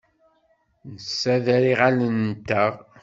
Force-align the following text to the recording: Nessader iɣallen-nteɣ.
Nessader 0.91 1.63
iɣallen-nteɣ. 1.71 2.73